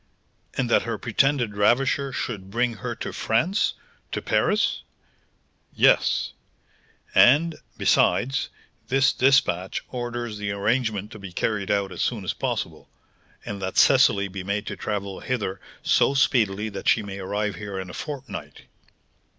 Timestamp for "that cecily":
13.61-14.27